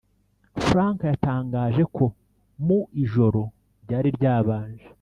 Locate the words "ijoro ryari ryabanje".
3.03-4.85